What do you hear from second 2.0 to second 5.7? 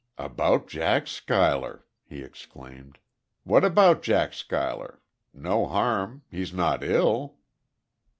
he exclaimed. "What about Jack Schuyler? No